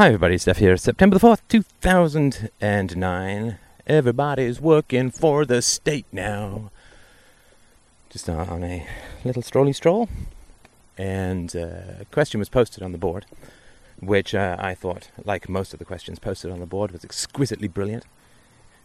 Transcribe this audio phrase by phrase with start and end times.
[0.00, 0.38] Hi, everybody.
[0.38, 0.78] Steph here.
[0.78, 3.58] September the 4th, 2009.
[3.86, 6.70] Everybody's working for the state now.
[8.08, 8.86] Just on, a
[9.26, 10.08] little strolly stroll.
[10.96, 13.26] And uh, a question was posted on the board,
[13.98, 17.68] which uh, I thought, like most of the questions posted on the board, was exquisitely
[17.68, 18.06] brilliant.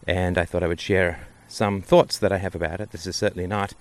[0.06, 2.90] And I thought I would share some thoughts that I have about it.
[2.90, 3.72] This is certainly not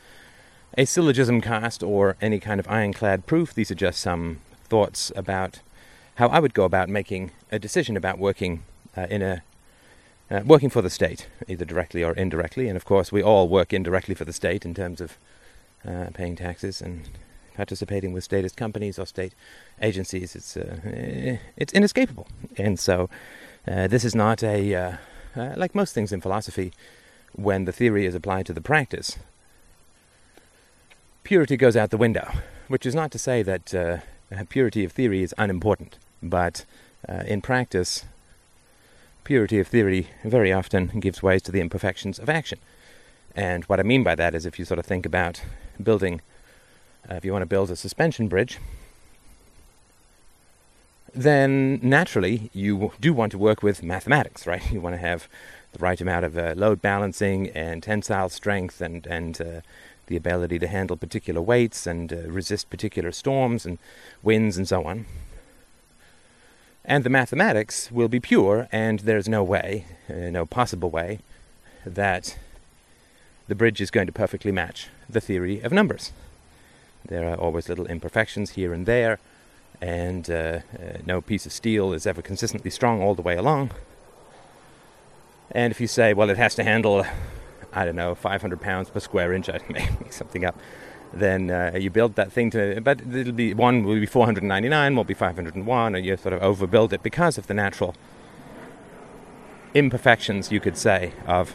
[0.78, 3.54] a syllogism cast or any kind of ironclad proof.
[3.54, 4.40] These are just some
[4.70, 5.60] thoughts about
[6.16, 8.64] how I would go about making a decision about working
[8.98, 9.44] uh, in a
[10.32, 12.68] uh, working for the state, either directly or indirectly.
[12.68, 15.18] And of course, we all work indirectly for the state in terms of
[15.88, 17.08] uh, paying taxes and
[17.56, 19.34] participating with statist companies or state
[19.82, 20.36] agencies.
[20.36, 22.28] It's uh, eh, it's inescapable.
[22.58, 23.10] And so,
[23.68, 24.98] uh, this is not a uh,
[25.36, 26.74] like most things in philosophy.
[27.34, 29.18] When the theory is applied to the practice,
[31.24, 32.32] purity goes out the window.
[32.68, 34.02] Which is not to say that
[34.50, 36.00] purity of theory is unimportant.
[36.22, 36.66] But
[37.08, 38.06] uh, in practice,
[39.24, 42.60] purity of theory very often gives way to the imperfections of action.
[43.36, 45.42] And what I mean by that is if you sort of think about
[45.82, 46.22] building,
[47.10, 48.60] uh, if you want to build a suspension bridge,
[51.14, 54.72] then naturally you do want to work with mathematics, right?
[54.72, 55.28] You want to have
[55.74, 59.62] the right amount of uh, load balancing and tensile strength and, and uh,
[60.08, 63.80] the ability to handle particular weights and uh, resist particular storms and
[64.24, 65.06] winds and so on
[66.88, 71.20] and the mathematics will be pure, and there's no way, uh, no possible way,
[71.86, 72.38] that
[73.48, 76.12] the bridge is going to perfectly match the theory of numbers.
[77.08, 79.20] There are always little imperfections here and there,
[79.82, 83.72] and uh, uh, no piece of steel is ever consistently strong all the way along.
[85.52, 87.06] And if you say, well, it has to handle,
[87.74, 90.58] I don't know, 500 pounds per square inch, I make something up,
[91.16, 95.04] then uh, you build that thing to, but it'll be one will be 499, will
[95.04, 97.96] be 501, and you sort of overbuild it because of the natural
[99.74, 101.54] imperfections, you could say, of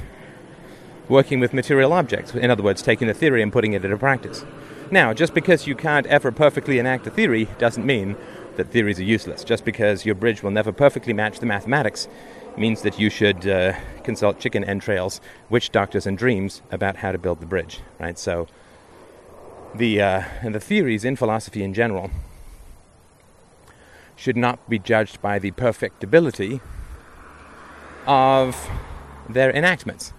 [1.09, 2.35] working with material objects.
[2.35, 4.45] In other words, taking a theory and putting it into practice.
[4.91, 8.17] Now, just because you can't ever perfectly enact a theory doesn't mean
[8.57, 9.45] that theories are useless.
[9.45, 12.09] Just because your bridge will never perfectly match the mathematics
[12.57, 17.19] means that you should uh, consult chicken entrails, witch doctors, and dreams about how to
[17.19, 17.81] build the bridge.
[17.99, 18.19] Right?
[18.19, 18.49] So
[19.75, 22.11] the uh, and the theories in philosophy in general
[24.17, 26.61] should not be judged by the perfectibility
[28.07, 28.69] of
[29.29, 30.13] their enactments,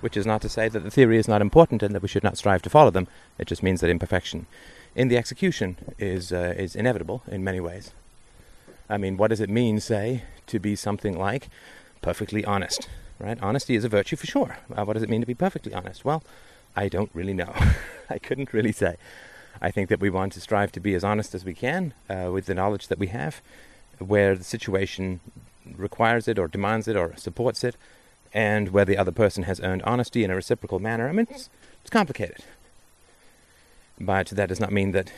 [0.00, 2.24] which is not to say that the theory is not important and that we should
[2.24, 3.06] not strive to follow them.
[3.38, 4.46] It just means that imperfection
[4.94, 7.92] in the execution is uh, is inevitable in many ways.
[8.88, 11.48] I mean, what does it mean, say, to be something like
[12.02, 12.88] perfectly honest?
[13.18, 13.38] Right?
[13.40, 14.58] Honesty is a virtue for sure.
[14.74, 16.04] Uh, what does it mean to be perfectly honest?
[16.04, 16.22] Well,
[16.76, 17.54] I don't really know.
[18.10, 18.96] I couldn't really say.
[19.60, 22.30] I think that we want to strive to be as honest as we can uh,
[22.30, 23.40] with the knowledge that we have,
[23.98, 25.20] where the situation
[25.76, 27.76] requires it or demands it or supports it,
[28.34, 31.08] and where the other person has earned honesty in a reciprocal manner.
[31.08, 31.48] I mean, it's,
[31.80, 32.44] it's complicated.
[33.98, 35.10] But that does not mean that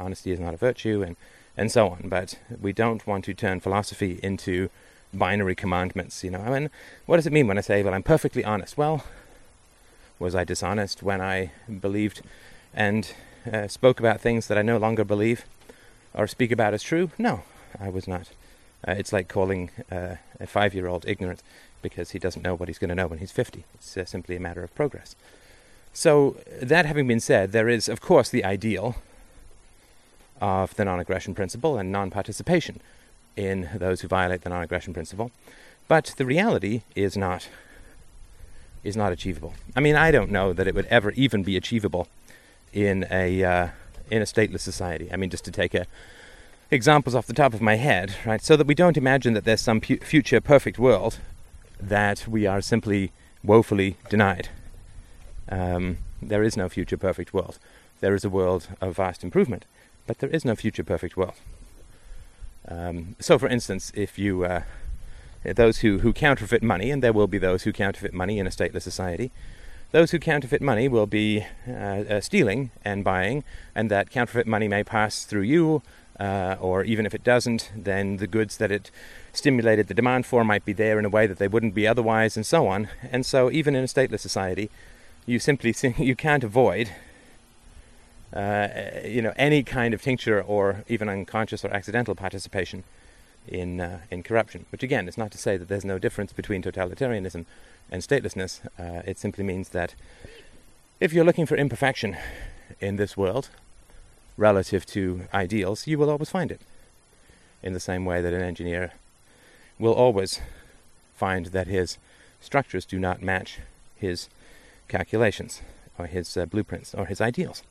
[0.00, 1.16] honesty is not a virtue and,
[1.54, 2.08] and so on.
[2.08, 4.70] But we don't want to turn philosophy into
[5.12, 6.24] binary commandments.
[6.24, 6.70] You know, I mean,
[7.04, 8.78] what does it mean when I say, well, I'm perfectly honest?
[8.78, 9.04] Well,
[10.22, 11.50] was I dishonest when I
[11.80, 12.22] believed
[12.72, 13.12] and
[13.52, 15.44] uh, spoke about things that I no longer believe
[16.14, 17.10] or speak about as true?
[17.18, 17.42] No,
[17.78, 18.30] I was not.
[18.86, 21.42] Uh, it's like calling uh, a five year old ignorant
[21.82, 23.64] because he doesn't know what he's going to know when he's 50.
[23.74, 25.16] It's uh, simply a matter of progress.
[25.92, 28.96] So, that having been said, there is, of course, the ideal
[30.40, 32.80] of the non aggression principle and non participation
[33.36, 35.30] in those who violate the non aggression principle.
[35.88, 37.48] But the reality is not
[38.84, 39.54] is not achievable.
[39.76, 42.08] I mean, I don't know that it would ever even be achievable
[42.72, 43.68] in a uh,
[44.10, 45.08] in a stateless society.
[45.12, 45.86] I mean, just to take a
[46.70, 48.42] examples off the top of my head, right?
[48.42, 51.18] So that we don't imagine that there's some pu- future perfect world
[51.80, 53.12] that we are simply
[53.44, 54.48] woefully denied.
[55.48, 57.58] Um, there is no future perfect world.
[58.00, 59.64] There is a world of vast improvement,
[60.06, 61.34] but there is no future perfect world.
[62.66, 64.62] Um, so, for instance, if you uh,
[65.44, 68.50] those who, who counterfeit money, and there will be those who counterfeit money in a
[68.50, 69.30] stateless society.
[69.90, 73.44] Those who counterfeit money will be uh, uh, stealing and buying,
[73.74, 75.82] and that counterfeit money may pass through you,
[76.18, 78.90] uh, or even if it doesn't, then the goods that it
[79.32, 82.36] stimulated the demand for might be there in a way that they wouldn't be otherwise,
[82.36, 82.88] and so on.
[83.10, 84.70] And so, even in a stateless society,
[85.26, 86.90] you simply you can't avoid
[88.34, 88.68] uh,
[89.04, 92.84] you know any kind of tincture or even unconscious or accidental participation
[93.48, 94.66] in uh, in corruption.
[94.70, 97.44] Which again is not to say that there's no difference between totalitarianism
[97.90, 98.60] and statelessness.
[98.78, 99.94] Uh, it simply means that
[101.00, 102.16] if you're looking for imperfection
[102.80, 103.48] in this world
[104.36, 106.60] relative to ideals, you will always find it.
[107.62, 108.92] In the same way that an engineer
[109.78, 110.40] will always
[111.16, 111.98] find that his
[112.40, 113.58] structures do not match
[113.96, 114.28] his
[114.88, 115.62] calculations
[115.98, 117.62] or his uh, blueprints or his ideals.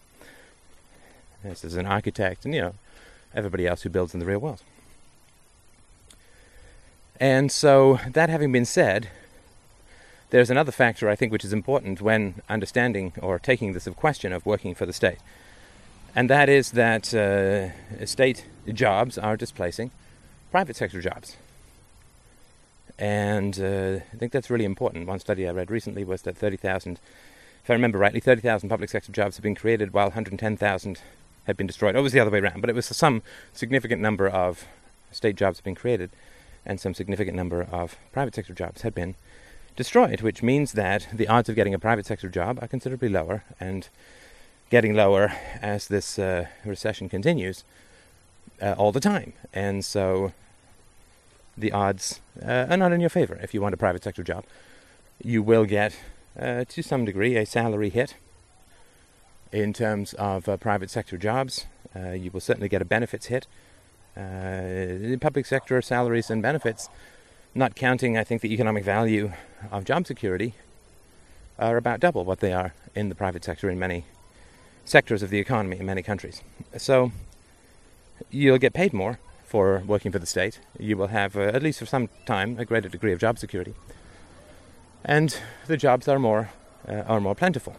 [1.44, 2.74] This is an architect and, you know,
[3.34, 4.62] everybody else who builds in the real world.
[7.22, 9.10] And so, that having been said,
[10.32, 14.44] there's another factor I think which is important when understanding or taking this question of
[14.44, 15.20] working for the state.
[16.16, 19.92] And that is that uh, state jobs are displacing
[20.50, 21.38] private sector jobs.
[22.98, 25.06] And uh, I think that's really important.
[25.06, 27.00] One study I read recently was that 30,000,
[27.64, 31.02] if I remember rightly, 30,000 public sector jobs have been created while 110,000
[31.46, 31.96] had been destroyed.
[31.96, 33.22] It was the other way around, but it was some
[33.54, 34.66] significant number of
[35.12, 36.10] state jobs have been created
[36.66, 39.16] and some significant number of private sector jobs had been
[39.76, 43.44] destroyed, which means that the odds of getting a private sector job are considerably lower
[43.60, 43.90] and
[44.70, 47.64] getting lower as this uh, recession continues
[48.62, 49.34] uh, all the time.
[49.54, 50.34] And so
[51.58, 54.46] the odds uh, are not in your favor if you want a private sector job.
[55.24, 55.96] You will get,
[56.40, 58.16] uh, to some degree, a salary hit
[59.52, 61.66] in terms of uh, private sector jobs.
[61.96, 63.48] Uh, you will certainly get a benefits hit.
[64.16, 66.90] In public sector salaries and benefits,
[67.56, 69.32] not counting, I think, the economic value
[69.72, 70.54] of job security,
[71.60, 74.06] are about double what they are in the private sector in many
[74.84, 76.42] sectors of the economy in many countries.
[76.78, 77.12] So
[78.30, 80.60] you'll get paid more for working for the state.
[80.80, 83.76] You will have, uh, at least for some time, a greater degree of job security,
[85.04, 85.38] and
[85.68, 86.50] the jobs are more
[86.88, 87.76] uh, are more plentiful.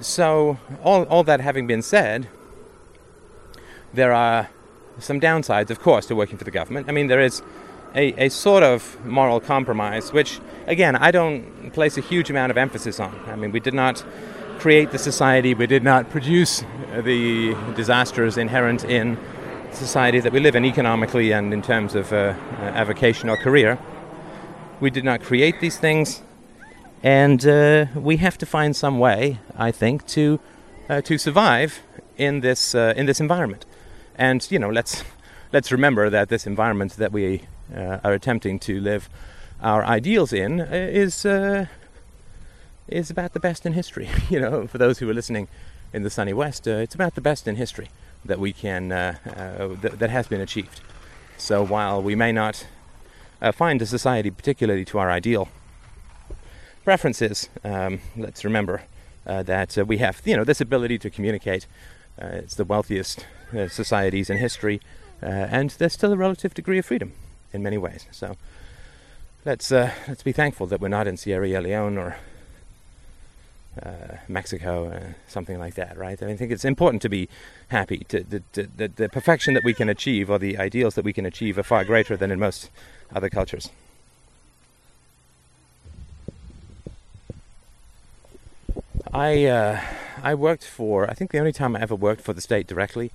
[0.00, 2.28] So, all all that having been said,
[3.92, 4.48] there are
[4.98, 6.88] some downsides, of course, to working for the government.
[6.88, 7.42] I mean, there is
[7.94, 12.58] a, a sort of moral compromise, which, again, I don't place a huge amount of
[12.58, 13.18] emphasis on.
[13.26, 14.04] I mean, we did not
[14.58, 16.64] create the society, we did not produce
[17.02, 19.18] the disasters inherent in
[19.72, 23.78] society that we live in economically and in terms of uh, avocation or career.
[24.80, 26.22] We did not create these things,
[27.02, 30.40] and uh, we have to find some way, I think, to
[30.88, 31.82] uh, to survive
[32.16, 33.66] in this uh, in this environment.
[34.16, 35.04] And you know, let's
[35.52, 37.42] let's remember that this environment that we
[37.74, 39.08] uh, are attempting to live
[39.60, 41.26] our ideals in uh, is
[42.88, 44.08] is about the best in history.
[44.30, 45.48] you know, for those who are listening
[45.92, 47.90] in the sunny west, it's about the best in history
[48.24, 50.80] that we can uh, uh, th- that has been achieved.
[51.36, 52.66] So while we may not
[53.42, 55.48] uh, find a society particularly to our ideal
[56.84, 58.82] preferences, um, let's remember
[59.24, 61.66] that we have you know this ability to communicate.
[62.18, 63.26] It's the wealthiest
[63.68, 64.80] societies in history,
[65.20, 67.12] and there's still a relative degree of freedom
[67.52, 68.06] in many ways.
[68.10, 68.36] So
[69.44, 72.16] let's let's be thankful that we're not in Sierra Leone or
[73.82, 76.22] uh, Mexico, uh, something like that, right?
[76.22, 77.28] I, mean, I think it's important to be
[77.68, 77.98] happy.
[78.08, 81.12] To, to, to, the, the perfection that we can achieve or the ideals that we
[81.12, 82.70] can achieve are far greater than in most
[83.14, 83.68] other cultures.
[89.12, 89.80] I uh,
[90.22, 93.12] I worked for I think the only time I ever worked for the state directly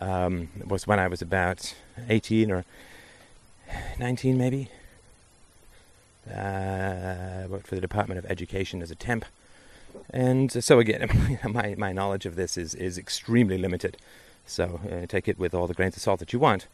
[0.00, 1.74] um, was when I was about
[2.08, 2.64] 18 or
[3.98, 4.70] 19 maybe.
[6.28, 9.24] Uh, I worked for the Department of Education as a temp
[10.10, 13.96] and so again, my, my knowledge of this is, is extremely limited.
[14.46, 16.66] So uh, take it with all the grains of salt that you want.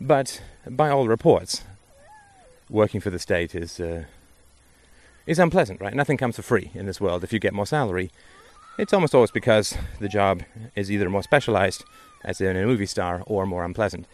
[0.00, 1.62] But by all reports,
[2.68, 4.04] working for the state is uh,
[5.26, 5.94] is unpleasant, right?
[5.94, 7.22] Nothing comes for free in this world.
[7.22, 8.10] If you get more salary,
[8.80, 10.42] it's almost always because the job
[10.74, 11.84] is either more specialized,
[12.24, 14.06] as in a movie star, or more unpleasant,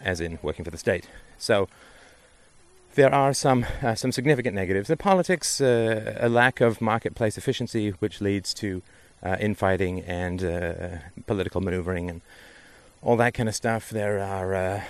[0.00, 1.08] as in working for the state.
[1.38, 1.68] So
[2.94, 4.88] there are some uh, some significant negatives.
[4.88, 8.82] The politics, uh, a lack of marketplace efficiency, which leads to
[9.22, 10.88] uh, infighting and uh,
[11.26, 12.20] political maneuvering and
[13.02, 13.88] all that kind of stuff.
[13.90, 14.82] There are uh,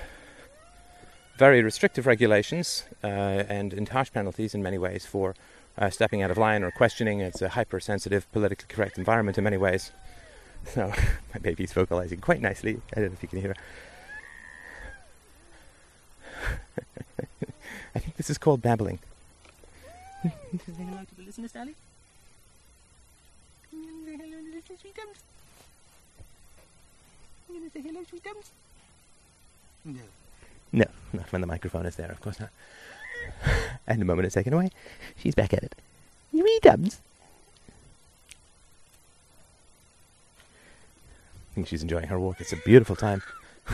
[1.36, 5.34] very restrictive regulations uh, and, and harsh penalties in many ways for
[5.80, 7.20] Uh, stepping out of line or questioning.
[7.20, 9.92] It's a hypersensitive, politically correct environment in many ways.
[10.74, 10.92] So
[11.32, 12.82] my baby's vocalizing quite nicely.
[12.94, 13.56] I don't know if you can hear.
[17.94, 18.98] I think this is called babbling.
[20.22, 20.30] say
[20.76, 21.74] hello to the listeners, Sally.
[23.70, 23.78] Say
[24.18, 25.16] hello to the listeners, sweet dums.
[27.48, 28.50] You gonna say hello, sweet dums?
[29.86, 30.02] No.
[30.72, 30.84] No,
[31.14, 32.50] not when the microphone is there, of course not.
[33.90, 34.70] And the moment it's taken away,
[35.16, 35.74] she's back at it.
[36.30, 37.00] Sweet dums.
[41.50, 42.40] I think she's enjoying her walk.
[42.40, 43.22] It's a beautiful time.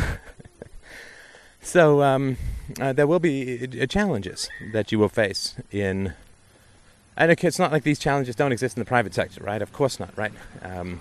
[1.66, 2.36] So um,
[2.80, 6.14] uh, there will be uh, challenges that you will face in,
[7.16, 9.60] and it's not like these challenges don't exist in the private sector, right?
[9.60, 10.32] Of course not, right?
[10.62, 11.00] Um,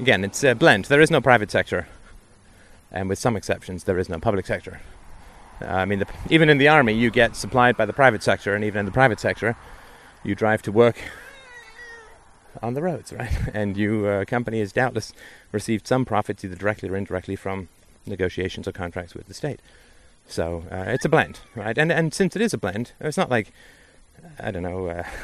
[0.00, 0.86] again, it's a blend.
[0.86, 1.86] There is no private sector,
[2.90, 4.80] and with some exceptions, there is no public sector.
[5.60, 8.64] I mean, the, even in the army, you get supplied by the private sector, and
[8.64, 9.56] even in the private sector,
[10.22, 10.96] you drive to work
[12.62, 13.32] on the roads, right?
[13.54, 15.12] And your uh, company has doubtless
[15.52, 17.68] received some profits, either directly or indirectly, from
[18.06, 19.60] negotiations or contracts with the state.
[20.26, 21.76] So uh, it's a blend, right?
[21.76, 23.52] And and since it is a blend, it's not like
[24.38, 24.88] I don't know.
[24.88, 25.04] Uh,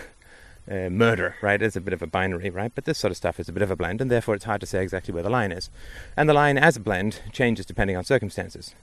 [0.70, 1.60] uh, murder, right?
[1.60, 2.72] It's a bit of a binary, right?
[2.74, 4.62] But this sort of stuff is a bit of a blend, and therefore it's hard
[4.62, 5.68] to say exactly where the line is.
[6.16, 8.74] And the line as a blend changes depending on circumstances.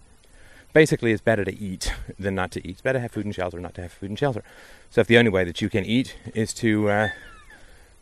[0.74, 2.72] Basically, it's better to eat than not to eat.
[2.72, 4.44] It's better to have food and shelter not to have food and shelter.
[4.90, 7.10] So if the only way that you can eat is to uh,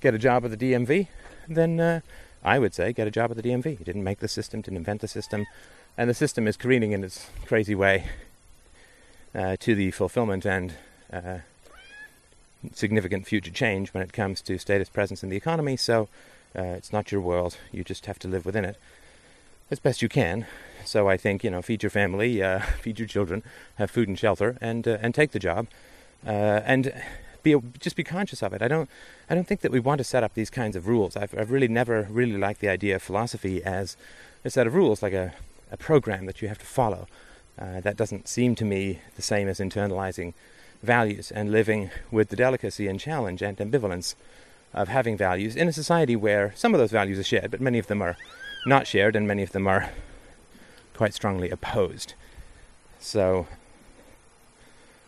[0.02, 1.08] get a job at the DMV,
[1.48, 2.02] then uh,
[2.44, 3.80] I would say get a job at the DMV.
[3.80, 5.48] You didn't make the system, didn't invent the system,
[5.98, 8.06] and the system is careening in its crazy way
[9.34, 10.76] uh, to the fulfillment and
[11.12, 11.40] uh,
[12.74, 15.76] significant future change when it comes to status presence in the economy.
[15.76, 16.08] So
[16.56, 17.58] uh, it's not your world.
[17.72, 18.78] You just have to live within it
[19.72, 20.46] as best you can.
[20.86, 23.44] So I think you know, feed your family, uh, feed your children,
[23.76, 25.68] have food and shelter, and uh, and take the job,
[26.26, 26.94] uh, and
[27.44, 28.62] be just be conscious of it.
[28.62, 28.90] I don't
[29.30, 31.16] I don't think that we want to set up these kinds of rules.
[31.16, 33.98] I've I've really never really liked the idea of philosophy as
[34.44, 35.34] a set of rules, like a
[35.72, 37.08] a program that you have to follow.
[37.60, 40.34] Uh, that doesn't seem to me the same as internalizing
[40.82, 44.16] values and living with the delicacy and challenge and ambivalence
[44.74, 47.78] of having values in a society where some of those values are shared, but many
[47.78, 48.16] of them are
[48.66, 49.92] not shared and many of them are
[50.94, 52.14] quite strongly opposed.
[53.00, 53.48] So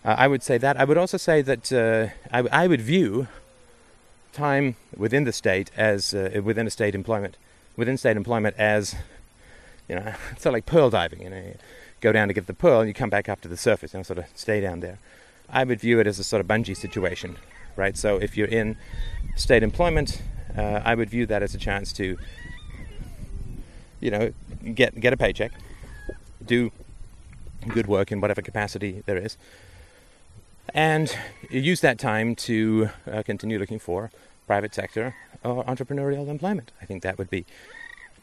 [0.03, 0.77] uh, I would say that.
[0.77, 3.27] I would also say that uh, I, I, would view
[4.33, 7.37] time within the state as uh, within a state employment,
[7.75, 8.95] within state employment as
[9.87, 11.21] you know, it's sort of like pearl diving.
[11.21, 11.55] You know, you
[11.99, 13.93] go down to get the pearl and you come back up to the surface.
[13.93, 14.97] You know, sort of stay down there.
[15.49, 17.37] I would view it as a sort of bungee situation,
[17.75, 17.97] right?
[17.97, 18.77] So if you're in
[19.35, 20.21] state employment,
[20.57, 22.17] uh, I would view that as a chance to,
[24.01, 24.33] you know,
[24.75, 25.51] get get a paycheck,
[26.45, 26.71] do
[27.69, 29.37] good work in whatever capacity there is,
[30.73, 31.15] and
[31.49, 34.11] use that time to uh, continue looking for
[34.47, 36.71] private sector or entrepreneurial employment.
[36.81, 37.45] I think that would be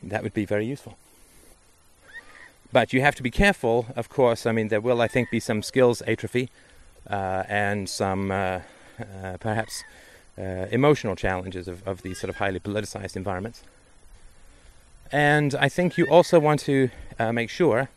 [0.02, 0.97] that would be very useful.
[2.70, 4.44] But you have to be careful, of course.
[4.44, 6.50] I mean, there will, I think, be some skills atrophy
[7.08, 8.61] uh, and some uh,
[9.00, 9.85] uh, perhaps
[10.70, 13.64] emotional challenges of, of these sort of highly politicized environments.
[15.11, 16.91] And I think you also want to
[17.33, 17.88] make sure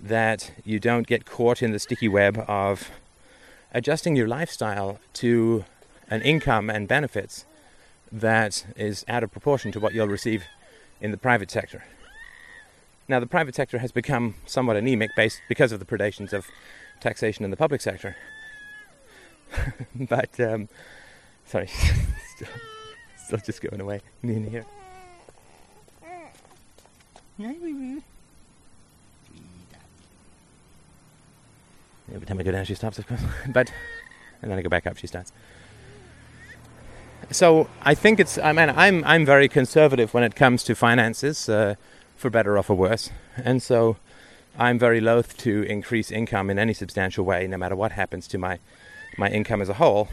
[0.00, 2.90] that you don't get caught in the sticky web of
[3.72, 5.64] adjusting your lifestyle to
[6.10, 7.44] an income and benefits
[8.12, 10.44] that is out of proportion to what you'll receive
[11.00, 11.84] in the private sector.
[13.08, 16.46] Now, the private sector has become somewhat anemic based because of the predations of
[17.00, 18.16] taxation in the public sector.
[19.94, 20.68] but, um,
[21.44, 21.66] sorry,
[22.36, 22.48] still,
[23.16, 24.00] still just going away.
[24.22, 24.64] In here.
[32.14, 33.22] Every time I go down, she stops, of course.
[33.48, 33.72] but,
[34.42, 35.32] and then I go back up, she starts.
[37.30, 38.36] So I think it's.
[38.36, 41.76] I mean, I'm I'm very conservative when it comes to finances, uh,
[42.16, 43.96] for better or for worse, and so
[44.58, 48.38] I'm very loath to increase income in any substantial way, no matter what happens to
[48.38, 48.58] my
[49.16, 50.08] my income as a whole.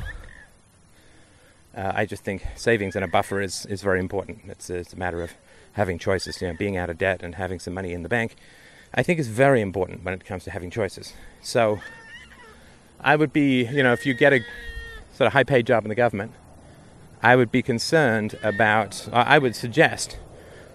[1.75, 4.41] Uh, I just think savings and a buffer is, is very important.
[4.47, 5.31] It's, it's a matter of
[5.73, 8.35] having choices, you know, being out of debt and having some money in the bank.
[8.93, 11.13] I think is very important when it comes to having choices.
[11.41, 11.79] So
[12.99, 14.41] I would be, you know, if you get a
[15.13, 16.33] sort of high paid job in the government,
[17.23, 20.17] I would be concerned about, I would suggest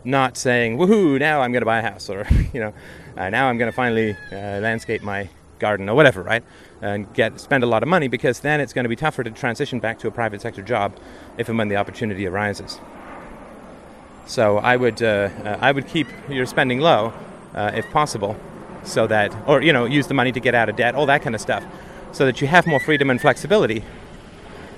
[0.05, 2.73] not saying, woohoo, now I'm going to buy a house, or, you know,
[3.17, 6.45] uh, now I'm going to finally uh, landscape my garden or whatever, right?
[6.81, 9.31] And get spend a lot of money because then it's going to be tougher to
[9.31, 10.97] transition back to a private sector job
[11.39, 12.79] if and when the opportunity arises.
[14.27, 17.13] So I would uh, uh, I would keep your spending low
[17.55, 18.37] uh, if possible,
[18.83, 21.23] so that or you know use the money to get out of debt, all that
[21.23, 21.65] kind of stuff,
[22.13, 23.85] so that you have more freedom and flexibility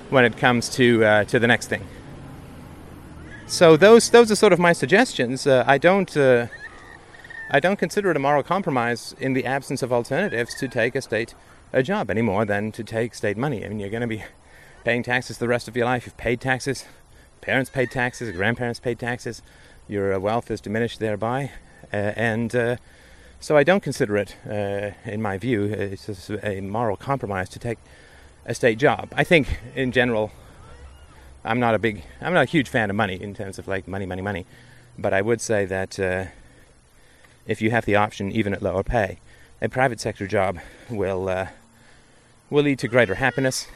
[0.09, 1.85] when it comes to uh, to the next thing.
[3.47, 5.47] So those those are sort of my suggestions.
[5.47, 6.15] I don't
[7.51, 11.01] I don't consider it a moral compromise in the absence of alternatives to take a
[11.01, 11.33] state
[11.73, 13.65] a job any more than to take state money.
[13.65, 14.23] I mean, you're going to be
[14.83, 16.05] paying taxes the rest of your life.
[16.05, 16.85] You've paid taxes,
[17.49, 19.41] parents paid taxes, grandparents paid taxes.
[19.87, 21.49] Your uh, wealth is diminished thereby,
[21.91, 22.75] uh, and uh,
[23.39, 27.79] so I don't consider it, uh, in my view, it's a moral compromise to take
[28.45, 29.11] a state job.
[29.15, 30.31] I think, in general,
[31.43, 33.87] I'm not a big, I'm not a huge fan of money in terms of like
[33.87, 34.45] money, money, money,
[34.95, 36.25] but I would say that uh,
[37.47, 39.17] if you have the option, even at lower pay,
[39.59, 41.47] a private sector job will uh,
[42.51, 43.67] will lead to greater happiness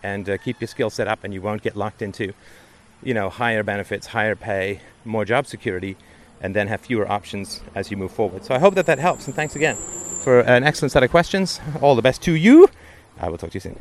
[0.00, 2.32] and keep your skill set up, and you won't get locked into,
[3.02, 5.96] you know, higher benefits, higher pay, more job security,
[6.40, 8.44] and then have fewer options as you move forward.
[8.44, 9.76] So I hope that that helps, and thanks again.
[10.26, 11.60] for an excellent set of questions.
[11.80, 12.68] All the best to you.
[13.20, 13.78] I will talk to you soon.